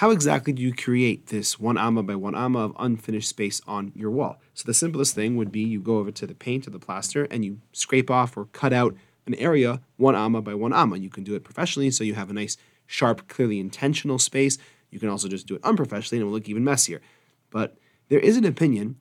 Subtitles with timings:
[0.00, 3.92] how exactly do you create this one amma by one amma of unfinished space on
[3.94, 4.40] your wall?
[4.54, 7.24] So the simplest thing would be you go over to the paint or the plaster
[7.24, 10.96] and you scrape off or cut out an area one amma by one amma.
[10.96, 14.56] You can do it professionally so you have a nice, sharp, clearly intentional space.
[14.90, 17.02] You can also just do it unprofessionally and it will look even messier.
[17.50, 17.76] But
[18.08, 18.96] there is an opinion,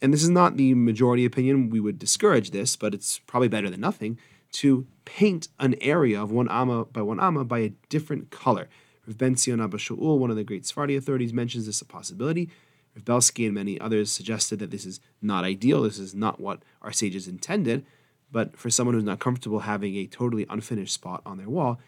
[0.00, 3.68] and this is not the majority opinion, we would discourage this, but it's probably better
[3.68, 4.18] than nothing,
[4.52, 8.70] to paint an area of one amma by one amma by a different color.
[9.10, 12.48] Rav Ben Zion Abba Shaul, one of the great Sephardi authorities, mentions this a possibility.
[12.94, 15.82] Rav Belsky and many others suggested that this is not ideal.
[15.82, 17.84] This is not what our sages intended.
[18.30, 21.80] But for someone who's not comfortable having a totally unfinished spot on their wall,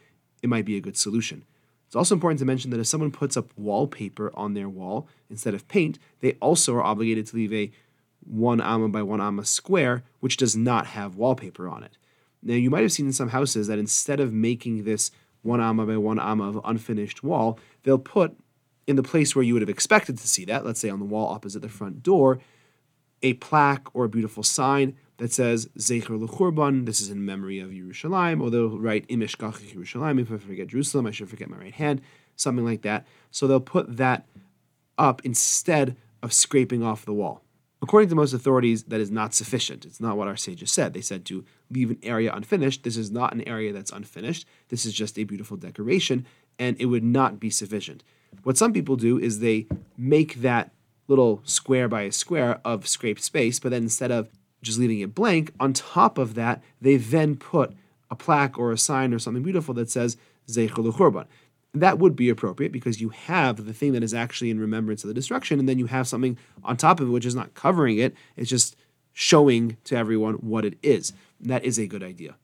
[0.42, 1.44] it might be a good solution.
[1.86, 5.54] It's also important to mention that if someone puts up wallpaper on their wall instead
[5.54, 7.70] of paint, they also are obligated to leave a
[8.26, 11.96] one amma by one amma square, which does not have wallpaper on it.
[12.42, 15.86] Now, you might have seen in some houses that instead of making this one amma
[15.86, 18.36] by one amma of unfinished wall, they'll put
[18.86, 21.04] in the place where you would have expected to see that, let's say on the
[21.04, 22.40] wall opposite the front door,
[23.22, 27.70] a plaque or a beautiful sign that says Zecher L'Churban, this is in memory of
[27.70, 31.74] Yerushalayim, or they'll write Imeshkach Yerushalayim, if I forget Jerusalem, I should forget my right
[31.74, 32.00] hand,
[32.34, 33.06] something like that.
[33.30, 34.26] So they'll put that
[34.98, 37.42] up instead of scraping off the wall.
[37.82, 39.84] According to most authorities, that is not sufficient.
[39.84, 40.94] It's not what our sages said.
[40.94, 42.84] They said to leave an area unfinished.
[42.84, 44.46] This is not an area that's unfinished.
[44.68, 46.24] This is just a beautiful decoration,
[46.60, 48.04] and it would not be sufficient.
[48.44, 49.66] What some people do is they
[49.98, 50.70] make that
[51.08, 54.30] little square by a square of scraped space, but then instead of
[54.62, 57.74] just leaving it blank, on top of that, they then put
[58.12, 60.16] a plaque or a sign or something beautiful that says
[60.48, 60.84] Zeichel
[61.74, 65.08] that would be appropriate because you have the thing that is actually in remembrance of
[65.08, 67.98] the destruction, and then you have something on top of it which is not covering
[67.98, 68.76] it, it's just
[69.12, 71.12] showing to everyone what it is.
[71.40, 72.36] That is a good idea.